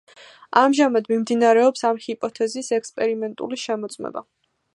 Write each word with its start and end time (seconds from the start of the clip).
ამჟამად 0.61 1.09
მიმდინარეობს 1.11 1.85
ამ 1.91 1.99
ჰიპოთეზის 2.07 2.71
ექსპერიმენტული 2.79 3.65
შემოწმება. 3.67 4.27